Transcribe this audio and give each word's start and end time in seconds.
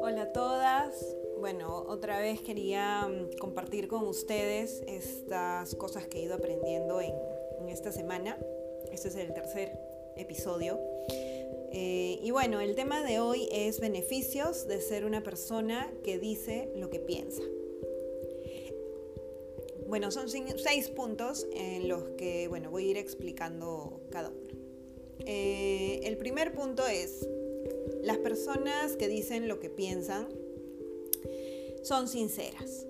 Hola 0.00 0.22
a 0.22 0.32
todas. 0.32 1.16
Bueno, 1.40 1.84
otra 1.88 2.20
vez 2.20 2.40
quería 2.40 3.08
mm, 3.08 3.38
compartir 3.38 3.88
con 3.88 4.06
ustedes 4.06 4.82
estas 4.86 5.74
cosas 5.74 6.06
que 6.06 6.18
he 6.18 6.22
ido 6.22 6.34
aprendiendo 6.34 7.00
en, 7.00 7.14
esta 7.68 7.90
semana. 7.90 8.38
Este 8.92 9.08
es 9.08 9.16
el 9.16 9.34
tercer 9.34 9.76
episodio. 10.16 10.78
Eh, 11.72 12.20
y 12.22 12.30
bueno, 12.30 12.60
el 12.60 12.76
tema 12.76 13.02
de 13.02 13.18
hoy 13.18 13.48
es 13.50 13.80
beneficios 13.80 14.68
de 14.68 14.80
ser 14.80 15.04
una 15.04 15.24
persona 15.24 15.92
que 16.04 16.18
dice 16.18 16.70
lo 16.76 16.88
que 16.88 17.00
piensa. 17.00 17.42
Bueno, 19.88 20.12
son 20.12 20.28
seis 20.28 20.88
puntos 20.90 21.48
en 21.52 21.88
los 21.88 22.04
que 22.10 22.46
bueno, 22.46 22.70
voy 22.70 22.86
a 22.86 22.90
ir 22.90 22.96
explicando 22.96 24.00
cada 24.10 24.28
uno. 24.28 24.47
Eh, 25.26 26.00
el 26.04 26.16
primer 26.16 26.52
punto 26.52 26.86
es, 26.86 27.28
las 28.02 28.18
personas 28.18 28.96
que 28.96 29.08
dicen 29.08 29.48
lo 29.48 29.60
que 29.60 29.70
piensan 29.70 30.28
son 31.82 32.08
sinceras. 32.08 32.86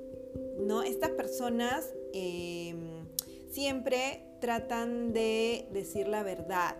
¿no? 0.58 0.82
Estas 0.82 1.10
personas 1.10 1.94
em, 2.12 3.06
siempre 3.50 4.24
tratan 4.40 5.12
de 5.12 5.66
decir 5.72 6.08
la 6.08 6.22
verdad, 6.22 6.76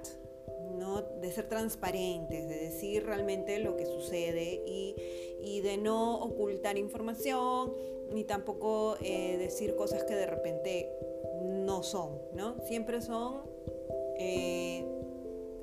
¿no? 0.79 1.03
de 1.03 1.33
ser 1.33 1.49
transparentes, 1.49 2.49
de 2.49 2.57
decir 2.57 3.05
realmente 3.05 3.59
lo 3.59 3.77
que 3.77 3.87
sucede 3.87 4.63
y, 4.67 4.95
y 5.43 5.61
de 5.61 5.77
no 5.77 6.19
ocultar 6.19 6.77
información 6.77 7.73
ni 8.13 8.25
tampoco 8.25 8.97
eh, 9.01 9.37
decir 9.39 9.75
cosas 9.77 10.05
que 10.05 10.15
de 10.15 10.27
repente 10.27 10.91
no 11.43 11.83
son, 11.83 12.19
¿no? 12.35 12.57
Siempre 12.65 13.03
son 13.03 13.43
eh, 14.19 14.85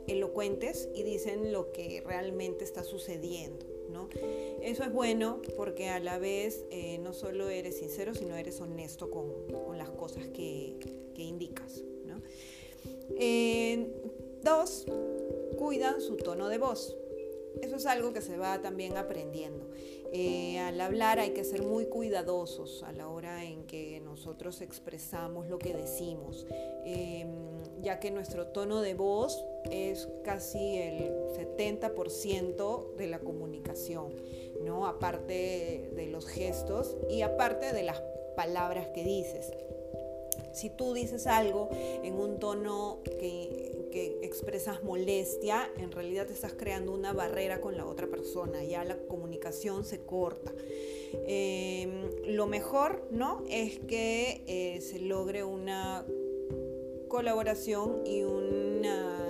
elocuentes 0.07 0.89
y 0.93 1.03
dicen 1.03 1.51
lo 1.51 1.71
que 1.71 2.01
realmente 2.05 2.63
está 2.63 2.83
sucediendo, 2.83 3.65
¿no? 3.89 4.09
Eso 4.61 4.83
es 4.83 4.91
bueno 4.91 5.41
porque 5.55 5.89
a 5.89 5.99
la 5.99 6.19
vez 6.19 6.65
eh, 6.71 6.97
no 6.99 7.13
solo 7.13 7.49
eres 7.49 7.77
sincero, 7.77 8.13
sino 8.13 8.35
eres 8.35 8.59
honesto 8.61 9.09
con, 9.09 9.77
las 9.77 9.89
cosas 9.89 10.27
que, 10.27 10.77
que 11.13 11.23
indicas, 11.23 11.83
¿no? 12.05 12.21
dos, 14.41 14.85
cuidan 15.57 16.01
su 16.01 16.17
tono 16.17 16.47
de 16.49 16.57
voz. 16.57 16.95
Eso 17.61 17.77
es 17.77 17.85
algo 17.85 18.13
que 18.13 18.21
se 18.21 18.37
va 18.37 18.61
también 18.61 18.97
aprendiendo. 18.97 19.69
Eh, 20.11 20.59
al 20.59 20.79
hablar 20.79 21.19
hay 21.19 21.31
que 21.31 21.43
ser 21.43 21.63
muy 21.63 21.87
cuidadosos 21.87 22.83
a 22.83 22.91
la 22.91 23.09
hora 23.09 23.43
en 23.43 23.65
que 23.65 23.99
nosotros 24.01 24.61
expresamos 24.61 25.49
lo 25.49 25.57
que 25.57 25.73
decimos, 25.73 26.45
em, 26.85 27.27
ya 27.81 27.99
que 27.99 28.11
nuestro 28.11 28.47
tono 28.47 28.81
de 28.81 28.93
voz 28.93 29.43
es 29.71 30.07
casi 30.23 30.77
el 30.77 31.11
70% 31.37 32.95
de 32.95 33.07
la 33.07 33.19
comunicación, 33.19 34.13
¿no? 34.63 34.87
aparte 34.87 35.89
de 35.95 36.07
los 36.07 36.27
gestos 36.27 36.97
y 37.09 37.21
aparte 37.21 37.73
de 37.73 37.83
las 37.83 38.01
palabras 38.35 38.87
que 38.89 39.03
dices. 39.03 39.51
Si 40.51 40.69
tú 40.69 40.93
dices 40.93 41.27
algo 41.27 41.69
en 41.71 42.15
un 42.15 42.39
tono 42.39 43.01
que, 43.03 43.73
expresas 44.21 44.83
molestia, 44.83 45.69
en 45.77 45.91
realidad 45.91 46.27
te 46.27 46.33
estás 46.33 46.53
creando 46.53 46.93
una 46.93 47.13
barrera 47.13 47.61
con 47.61 47.77
la 47.77 47.85
otra 47.85 48.07
persona, 48.07 48.61
ya 48.63 48.83
la 48.83 48.97
comunicación 48.97 49.85
se 49.85 50.01
corta. 50.01 50.51
Em, 51.27 52.09
lo 52.25 52.45
mejor, 52.45 53.07
¿no? 53.11 53.43
Es 53.49 53.79
que 53.79 54.43
eh, 54.47 54.81
se 54.81 54.99
logre 54.99 55.45
una 55.45 56.05
colaboración 57.07 58.01
y 58.05 58.23
una 58.23 59.24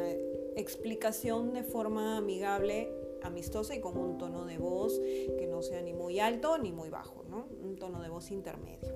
explicación 0.55 1.53
de 1.53 1.63
forma 1.63 2.17
amigable, 2.17 2.91
amistosa 3.21 3.75
y 3.75 3.81
con 3.81 3.97
un 3.97 4.17
tono 4.17 4.45
de 4.45 4.57
voz 4.57 4.99
que 5.37 5.47
no 5.47 5.61
sea 5.61 5.81
ni 5.81 5.93
muy 5.93 6.19
alto 6.19 6.57
ni 6.57 6.71
muy 6.71 6.89
bajo, 6.89 7.23
¿no? 7.29 7.47
Un 7.61 7.77
tono 7.77 8.01
de 8.01 8.09
voz 8.09 8.31
intermedio. 8.31 8.93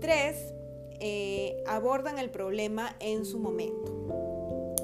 Tres, 0.00 0.54
eh, 1.00 1.62
abordan 1.66 2.18
el 2.18 2.30
problema 2.30 2.96
en 3.00 3.24
su 3.24 3.38
momento. 3.38 4.74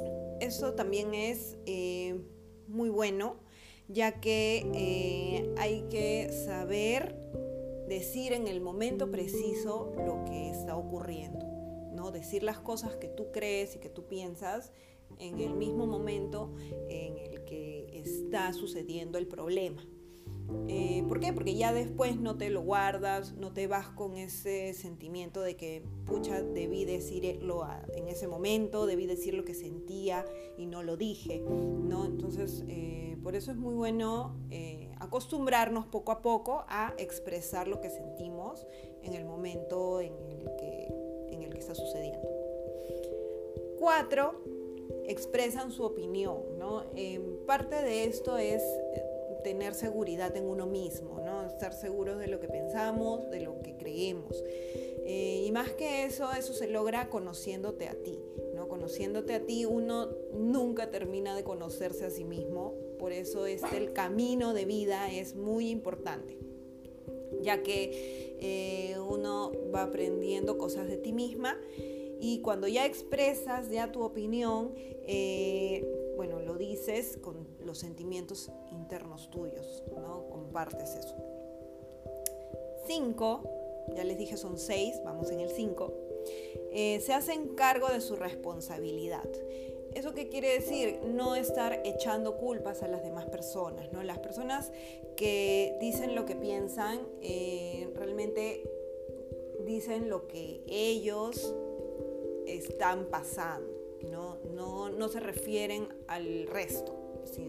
Eso 0.41 0.75
también 0.75 1.15
es 1.15 1.57
eh, 1.67 2.21
muy 2.67 2.89
bueno, 2.89 3.37
ya 3.89 4.21
que 4.21 4.67
eh, 4.75 5.55
hay 5.59 5.83
que 5.91 6.31
saber 6.33 7.15
decir 7.89 8.33
en 8.33 8.49
el 8.49 8.61
momento 8.61 9.11
preciso 9.11 9.93
lo 9.97 10.25
que 10.25 10.51
está 10.51 10.77
ocurriendo, 10.77 11.47
¿no? 11.93 12.11
Decir 12.11 12.43
las 12.43 12.59
cosas 12.59 12.97
que 12.97 13.09
tú 13.09 13.31
crees 13.33 13.77
y 13.77 13.79
que 13.79 13.89
tú 13.89 14.07
piensas 14.07 14.73
en 15.19 15.41
el 15.41 15.55
mismo 15.55 15.87
momento 15.87 16.55
en 16.89 17.19
el 17.19 17.45
que 17.45 17.91
está 17.93 18.53
sucediendo 18.53 19.19
el 19.19 19.27
problema. 19.27 19.87
Eh, 20.69 21.05
¿Por 21.09 21.21
qué? 21.21 21.33
Porque 21.33 21.55
ya 21.55 21.73
después 21.73 22.21
no 22.21 22.37
te 22.37 22.51
lo 22.51 22.63
guardas, 22.63 23.33
no 23.35 23.53
te 23.53 23.67
vas 23.67 23.89
con 23.89 24.17
ese 24.17 24.75
sentimiento 24.75 25.41
de 25.41 25.57
que, 25.57 25.83
pucha, 26.07 26.43
debí 26.43 26.85
decirlo 26.85 27.67
en 27.95 28.09
ese 28.09 28.29
momento, 28.29 28.87
debí 28.87 29.07
decir 29.07 29.35
lo 29.35 29.45
que 29.45 29.55
sentía 29.55 30.25
y 30.57 30.67
no 30.67 30.83
lo 30.83 30.97
dije, 30.97 31.41
¿no? 31.41 32.05
Entonces, 32.05 32.65
eh, 32.69 33.17
por 33.23 33.35
eso 33.35 33.51
es 33.51 33.57
muy 33.57 33.75
bueno 33.75 34.37
eh, 34.51 34.93
acostumbrarnos 34.99 35.87
poco 35.87 36.13
a 36.13 36.23
poco 36.23 36.65
a 36.69 36.95
expresar 36.99 37.69
lo 37.69 37.81
que 37.81 37.91
sentimos 37.91 38.67
en 39.03 39.15
el 39.15 39.25
momento 39.25 40.01
en 40.01 40.13
el 40.29 40.45
que, 40.57 40.89
en 41.31 41.43
el 41.43 41.51
que 41.51 41.59
está 41.59 41.75
sucediendo. 41.75 42.29
Cuatro, 43.79 44.43
expresan 45.13 45.71
su 45.71 45.85
opinión, 45.85 46.59
¿no? 46.59 46.85
parte 47.47 47.77
de 47.77 48.05
esto 48.05 48.39
es 48.39 48.63
tener 49.43 49.75
seguridad 49.75 50.37
en 50.37 50.45
uno 50.45 50.67
mismo, 50.67 51.21
¿no? 51.21 51.47
estar 51.47 51.73
seguros 51.73 52.19
de 52.19 52.29
lo 52.29 52.41
que 52.41 52.49
pensamos, 52.49 53.29
de 53.31 53.41
lo 53.41 53.61
que 53.61 53.77
creemos. 53.77 54.43
Eh, 55.05 55.45
y 55.47 55.53
más 55.53 55.71
que 55.73 56.05
eso, 56.05 56.31
eso 56.33 56.53
se 56.53 56.69
logra 56.69 57.09
conociéndote 57.11 57.89
a 57.89 57.95
ti. 57.95 58.19
¿no? 58.55 58.69
Conociéndote 58.69 59.35
a 59.35 59.45
ti, 59.45 59.65
uno 59.65 60.11
nunca 60.33 60.91
termina 60.91 61.35
de 61.35 61.43
conocerse 61.43 62.05
a 62.05 62.11
sí 62.11 62.25
mismo. 62.25 62.75
Por 62.99 63.13
eso 63.13 63.47
este, 63.47 63.77
el 63.77 63.93
camino 63.93 64.55
de 64.55 64.65
vida 64.65 65.11
es 65.11 65.35
muy 65.35 65.71
importante, 65.71 66.39
ya 67.41 67.63
que 67.63 68.37
eh, 68.41 68.97
uno 69.01 69.53
va 69.75 69.83
aprendiendo 69.83 70.57
cosas 70.57 70.87
de 70.87 70.99
ti 70.99 71.13
misma 71.13 71.59
y 72.25 72.39
cuando 72.39 72.69
ya 72.69 72.87
expresas 72.87 73.69
ya 73.69 73.91
tu 73.91 74.01
opinión, 74.05 74.75
eh, 74.77 75.85
bueno, 76.15 76.39
lo 76.39 76.55
dices 76.55 77.17
con 77.17 77.49
los 77.65 77.79
sentimientos 77.79 78.49
internos 78.71 79.29
tuyos, 79.29 79.83
¿no? 79.93 80.29
Compartes 80.31 80.95
eso. 80.95 81.17
Cinco, 82.87 83.43
ya 83.97 84.05
les 84.05 84.19
dije 84.19 84.37
son 84.37 84.57
seis, 84.57 85.01
vamos 85.05 85.33
en 85.33 85.41
el 85.41 85.51
cinco, 85.51 85.95
eh, 86.71 87.01
se 87.01 87.13
hacen 87.13 87.57
cargo 87.57 87.89
de 87.89 88.01
su 88.01 88.15
responsabilidad. 88.15 89.29
¿Eso 89.93 90.15
qué 90.15 90.29
quiere 90.29 90.55
decir? 90.55 91.01
No 91.05 91.35
estar 91.35 91.83
echando 91.85 92.37
culpas 92.37 92.85
a 92.85 92.89
las 92.89 93.03
demás 93.03 93.27
personas, 93.27 93.93
¿no? 93.93 94.05
Las 94.05 94.21
personas 94.21 94.71
que 95.17 95.77
dicen 95.81 96.15
lo 96.15 96.25
que 96.25 96.37
piensan, 96.37 97.01
eh, 97.21 97.91
realmente 97.97 98.63
dicen 99.65 100.09
lo 100.09 100.29
que 100.29 100.63
ellos 100.69 101.53
están 102.47 103.07
pasando, 103.07 103.99
¿no? 104.11 104.39
No, 104.55 104.89
no 104.89 105.09
se 105.09 105.21
refieren 105.21 105.89
al 106.09 106.47
resto 106.47 107.03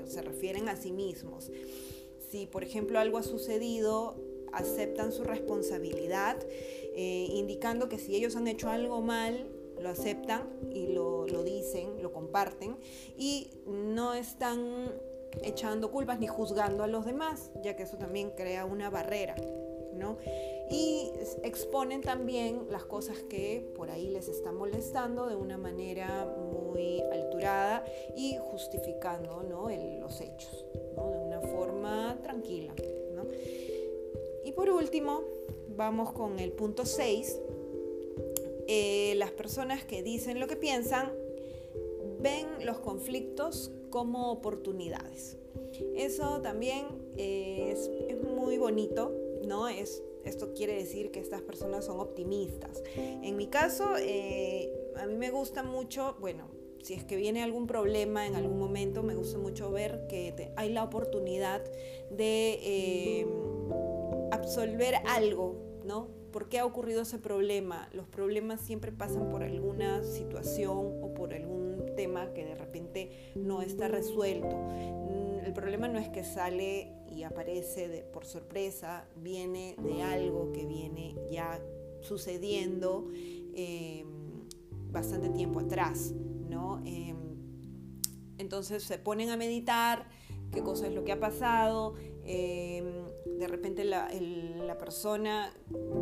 se 0.06 0.22
refieren 0.22 0.70
a 0.70 0.76
sí 0.76 0.92
mismos. 0.92 1.52
Si, 2.30 2.48
por 2.48 2.64
ejemplo, 2.64 3.00
algo 3.00 3.18
ha 3.18 3.24
sucedido, 3.24 4.16
aceptan 4.52 5.12
su 5.12 5.24
responsabilidad, 5.24 6.38
eh, 6.96 7.28
indicando 7.31 7.90
que 7.90 7.98
si 7.98 8.16
ellos 8.16 8.36
han 8.36 8.48
hecho 8.48 8.70
algo 8.70 9.02
mal, 9.02 9.50
lo 9.80 9.90
aceptan 9.90 10.50
y 10.72 10.88
lo, 10.88 11.28
lo 11.28 11.44
dicen, 11.44 12.02
lo 12.02 12.14
comparten, 12.14 12.78
y 13.18 13.50
no 13.66 14.13
están 14.13 14.94
echando 15.42 15.92
culpas 15.92 16.19
ni 16.19 16.28
juzgando 16.28 16.84
a 16.84 16.88
los 16.88 17.06
demás, 17.06 17.51
ya 17.63 17.75
que 17.75 17.84
eso 17.84 17.98
también 17.98 18.31
crea 18.31 18.66
una 18.66 18.90
barrera. 18.90 19.36
Y 20.69 21.12
exponen 21.44 22.01
también 22.01 22.68
las 22.69 22.84
cosas 22.86 23.18
que 23.30 23.63
por 23.75 23.92
ahí 23.92 24.10
les 24.10 24.28
están 24.28 24.56
molestando 24.56 25.28
de 25.28 25.36
una 25.36 25.57
manera 25.57 26.25
muy 26.25 27.01
alturada 27.12 27.86
y 28.16 28.38
justificando 28.38 29.44
los 30.00 30.22
hechos, 30.22 30.66
de 30.74 31.18
una 31.18 31.42
forma 31.42 32.18
tranquila. 32.24 32.74
Y 34.45 34.51
por 34.51 34.69
último, 34.69 35.22
vamos 35.75 36.12
con 36.12 36.40
el 36.40 36.51
punto 36.51 36.86
6. 36.86 37.40
Eh, 38.68 39.13
las 39.18 39.31
personas 39.31 39.84
que 39.84 40.04
dicen 40.04 40.40
lo 40.40 40.48
que 40.48 40.56
piensan 40.56 41.12
ven 42.19 42.48
los 42.66 42.80
conflictos 42.80 43.72
como 43.90 44.31
oportunidades. 44.31 45.38
Eso 45.95 46.42
también 46.42 46.86
es, 47.18 47.90
es 48.07 48.22
muy 48.24 48.57
bonito 48.57 49.12
¿no? 49.44 49.68
Es, 49.68 50.04
esto 50.24 50.54
quiere 50.54 50.75
decir 50.75 51.12
que 51.12 51.19
estas 51.19 51.42
personas 51.42 51.86
son 51.86 52.00
optimistas. 52.00 52.84
En 52.95 53.36
mi 53.36 53.48
caso, 53.48 53.95
eh, 53.98 54.72
a 54.98 55.06
mí 55.06 55.16
me 55.16 55.30
gusta 55.30 55.63
mucho, 55.63 56.16
bueno, 56.19 56.50
si 56.84 56.94
es 56.94 57.04
que 57.06 57.16
viene 57.16 57.44
algún 57.44 57.66
problema 57.66 58.28
en 58.28 58.36
algún 58.36 58.60
momento, 58.60 59.04
me 59.04 59.16
gusta 59.16 59.38
mucho 59.38 59.72
ver 59.72 60.06
que 60.07 60.51
hay 60.56 60.72
la 60.72 60.84
oportunidad 60.84 61.63
de 62.12 62.60
eh, 62.62 63.28
absolver 64.31 64.95
algo, 65.07 65.56
¿no? 65.86 66.07
¿Por 66.31 66.50
qué 66.50 66.60
ha 66.60 66.66
ocurrido 66.66 67.04
ese 67.04 67.19
problema? 67.19 67.88
Los 67.94 68.07
problemas 68.07 68.60
siempre 68.60 68.92
pasan 68.92 69.30
por 69.30 69.44
alguna 69.44 70.04
situación 70.04 71.00
o 71.01 71.13
por 71.13 71.34
algún 71.34 71.94
tema 71.95 72.34
que 72.34 72.44
de 72.44 72.56
repente 72.56 73.12
no 73.36 73.62
está 73.62 73.88
resuelto. 73.88 74.57
Mm, 74.57 75.45
el 75.45 75.54
problema 75.54 75.88
no 75.88 76.00
es 76.00 76.10
que 76.10 76.24
sale 76.24 76.92
y 77.15 77.24
aparece 77.24 78.06
por 78.12 78.25
sorpresa, 78.25 79.07
viene 79.15 79.75
de 79.77 80.01
algo 80.01 80.51
que 80.51 80.65
viene 80.65 81.15
ya 81.31 81.62
sucediendo 82.01 83.10
em, 83.54 84.07
bastante 84.92 85.30
tiempo 85.30 85.60
atrás, 85.60 86.12
¿no? 86.50 86.81
Em, 86.86 87.18
entonces 88.38 88.83
se 88.83 88.98
ponen 88.98 89.30
a 89.30 89.38
meditar 89.38 90.07
qué 90.51 90.62
cosa 90.62 90.88
es 90.88 90.94
lo 90.94 91.04
que 91.04 91.12
ha 91.12 91.19
pasado, 91.19 91.95
em, 92.24 92.86
de 93.38 93.48
repente 93.48 93.86
la, 93.86 94.09
la, 94.12 94.77
persona 94.77 95.54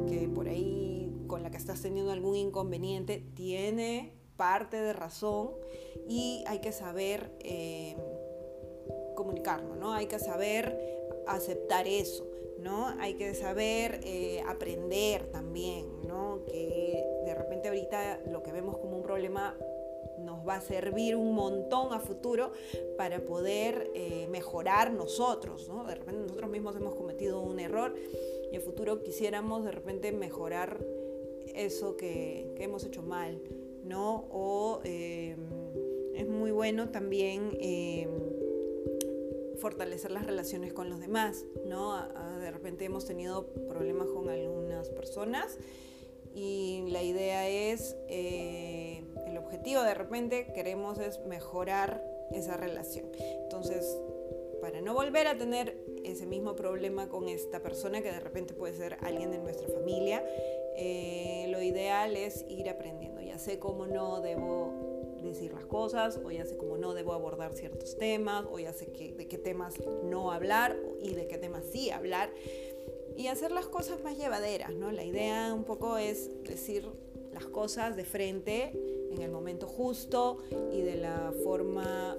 que 0.08 0.28
por 0.28 0.48
ahí 0.48 1.14
con 1.28 1.44
la 1.44 1.52
que 1.52 1.58
estás 1.58 1.82
teniendo 1.82 2.12
algún 2.12 2.36
inconveniente 2.36 3.24
tiene 3.36 4.14
parte 4.38 4.78
de 4.78 4.94
razón 4.94 5.52
y 6.08 6.44
hay 6.48 6.60
que 6.60 6.72
saber 6.72 7.32
comunicarlo, 9.16 9.76
¿no? 9.76 9.94
Hay 9.94 10.08
que 10.08 10.20
saber 10.20 11.01
aceptar 11.28 11.88
eso, 11.88 12.28
¿no? 12.60 12.88
Hay 13.00 13.16
que 13.16 13.34
saber 13.34 14.02
eh, 14.04 14.42
aprender 14.48 15.26
también, 15.32 15.86
¿no? 16.08 16.44
Que 16.46 17.04
de 17.26 17.36
repente 17.36 17.68
ahorita 17.68 18.22
lo 18.32 18.44
que 18.44 18.52
vemos 18.52 18.78
como 18.78 18.98
un 18.98 19.04
problema 19.04 19.58
nos 20.20 20.48
va 20.48 20.56
a 20.56 20.62
servir 20.62 21.16
un 21.16 21.34
montón 21.34 21.94
a 21.94 22.00
futuro 22.00 22.52
para 22.98 23.26
poder 23.26 23.92
eh, 23.96 24.28
mejorar 24.30 24.92
nosotros, 24.92 25.68
¿no? 25.68 25.84
De 25.86 25.96
repente 25.96 26.22
nosotros 26.22 26.50
mismos 26.50 26.76
hemos 26.76 26.96
cometido 26.96 27.42
un 27.42 27.60
error 27.60 27.96
y 28.52 28.56
a 28.56 28.62
futuro 28.62 29.02
quisiéramos 29.04 29.66
de 29.66 29.72
repente 29.72 30.12
mejorar 30.12 30.80
eso 31.56 31.98
que, 31.98 32.54
hemos 32.60 32.84
hecho 32.84 33.02
mal, 33.02 33.42
¿no? 33.84 34.28
O 34.32 34.82
eh, 34.84 35.36
es 36.16 36.28
muy 36.28 36.52
bueno 36.52 36.90
también 36.90 37.58
fortalecer 39.62 40.12
las 40.12 40.26
relaciones 40.26 40.74
con 40.74 40.90
los 40.90 41.00
demás, 41.00 41.46
¿no? 41.66 41.96
De 42.40 42.52
repente 42.52 42.86
hemos 42.86 43.06
tenido 43.06 43.48
problemas 43.70 44.08
con 44.08 44.28
algunas 44.28 44.90
personas 44.90 45.58
y 46.34 46.86
la 46.90 47.04
idea 47.04 47.48
es, 47.48 47.96
eh, 48.08 49.04
el 49.28 49.38
objetivo 49.38 49.84
de 49.84 49.94
repente 49.94 50.52
queremos 50.54 50.98
es 51.00 51.20
mejorar 51.26 52.04
esa 52.32 52.58
relación. 52.58 53.06
Entonces, 53.44 53.98
para 54.62 54.82
no 54.82 54.94
volver 54.94 55.28
a 55.28 55.38
tener 55.38 55.78
ese 56.04 56.26
mismo 56.26 56.56
problema 56.56 57.10
con 57.10 57.28
esta 57.28 57.62
persona, 57.62 58.02
que 58.02 58.12
de 58.12 58.20
repente 58.20 58.54
puede 58.54 58.76
ser 58.76 58.98
alguien 59.02 59.32
de 59.32 59.40
nuestra 59.40 59.68
familia, 59.68 60.24
eh, 60.78 61.48
lo 61.50 61.62
ideal 61.62 62.16
es 62.16 62.46
ir 62.48 62.70
aprendiendo. 62.70 63.22
Ya 63.22 63.38
sé 63.38 63.60
cómo 63.60 63.86
no 63.88 64.22
debo 64.22 64.91
decir 65.30 65.54
las 65.54 65.66
cosas, 65.66 66.20
o 66.24 66.32
ya 66.32 66.46
sé 66.46 66.58
cómo 66.58 66.78
no 66.78 66.94
debo 66.94 67.14
abordar 67.14 67.54
ciertos 67.54 67.98
temas, 67.98 68.46
o 68.50 68.60
ya 68.60 68.74
sé 68.74 68.86
de 68.86 69.28
qué 69.28 69.38
temas 69.38 69.76
no 70.04 70.32
hablar 70.32 70.78
y 71.02 71.14
de 71.14 71.28
qué 71.28 71.38
temas 71.38 71.64
sí 71.72 71.92
hablar, 71.92 72.32
y 73.18 73.28
hacer 73.28 73.52
las 73.52 73.68
cosas 73.68 74.02
más 74.04 74.18
llevaderas, 74.18 74.74
¿no? 74.74 74.92
La 74.92 75.04
idea 75.04 75.54
un 75.54 75.64
poco 75.64 75.98
es 75.98 76.30
decir 76.44 76.86
las 77.34 77.46
cosas 77.46 77.96
de 77.96 78.06
frente 78.06 78.72
en 79.12 79.22
el 79.22 79.32
momento 79.32 79.68
justo 79.68 80.38
y 80.72 80.82
de 80.82 80.96
la 80.96 81.34
forma 81.44 82.18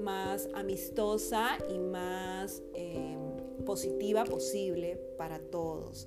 más 0.00 0.48
amistosa 0.54 1.58
y 1.70 1.78
más 1.78 2.62
em, 2.74 3.64
positiva 3.64 4.24
posible 4.24 4.98
para 5.18 5.38
todos. 5.38 6.06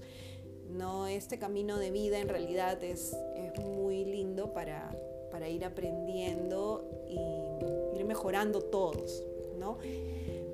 No, 0.69 1.07
este 1.07 1.39
camino 1.39 1.79
de 1.79 1.91
vida 1.91 2.19
en 2.19 2.29
realidad 2.29 2.83
es, 2.83 3.15
es 3.35 3.59
muy 3.59 4.05
lindo 4.05 4.53
para, 4.53 4.95
para 5.31 5.49
ir 5.49 5.65
aprendiendo 5.65 6.83
y 7.07 7.97
ir 7.97 8.05
mejorando 8.05 8.61
todos, 8.61 9.23
¿no? 9.57 9.77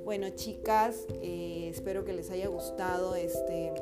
Bueno, 0.03 0.29
chicas, 0.35 1.05
eh, 1.21 1.69
espero 1.71 2.05
que 2.05 2.13
les 2.13 2.29
haya 2.29 2.47
gustado 2.47 3.15
este, 3.15 3.73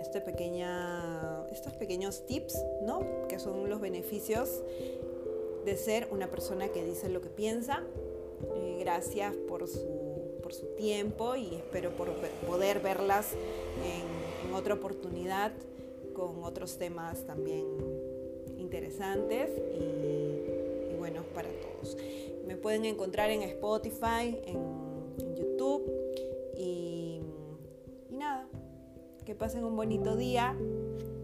este 0.00 0.20
pequeña, 0.20 1.44
estos 1.50 1.72
pequeños 1.74 2.24
tips, 2.26 2.56
¿no? 2.82 3.26
Que 3.28 3.38
son 3.38 3.68
los 3.68 3.80
beneficios 3.80 4.62
de 5.64 5.76
ser 5.76 6.08
una 6.12 6.30
persona 6.30 6.68
que 6.68 6.84
dice 6.84 7.08
lo 7.08 7.20
que 7.20 7.28
piensa. 7.28 7.82
Eh, 8.54 8.76
gracias 8.80 9.34
por 9.48 9.66
su, 9.66 10.38
por 10.42 10.52
su 10.52 10.66
tiempo 10.76 11.34
y 11.34 11.56
espero 11.56 11.90
por 11.96 12.12
poder 12.46 12.80
verlas 12.80 13.32
en, 13.32 14.48
en 14.48 14.54
otra 14.54 14.74
oportunidad 14.74 15.52
con 16.14 16.44
otros 16.44 16.78
temas 16.78 17.26
también 17.26 17.66
interesantes 18.56 19.50
y, 19.74 20.96
buenos 20.96 21.26
para 21.26 21.48
todos. 21.60 21.96
Me 22.46 22.56
pueden 22.56 22.84
encontrar 22.84 23.30
en 23.30 23.42
Spotify, 23.42 24.38
en, 24.44 24.86
YouTube 25.36 25.90
y, 26.56 27.20
nada, 28.10 28.48
que 29.24 29.34
pasen 29.34 29.64
un 29.64 29.76
bonito 29.76 30.16
día. 30.16 30.56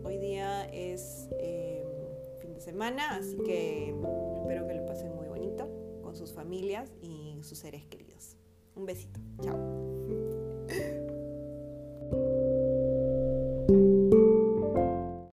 Hoy 0.04 0.18
día 0.18 0.64
es 0.66 1.28
eh, 1.40 1.84
fin 2.40 2.52
de 2.54 2.60
semana, 2.60 3.16
así 3.16 3.36
que 3.38 3.94
espero 4.40 4.66
que 4.66 4.74
lo 4.74 4.86
pasen 4.86 5.14
muy 5.16 5.26
bonito 5.26 5.68
con 6.02 6.14
sus 6.14 6.32
familias 6.32 6.92
y 7.00 7.42
sus 7.42 7.58
seres 7.58 7.84
queridos. 7.86 8.36
Un 8.76 8.86
besito, 8.86 9.20
chao. 9.42 9.91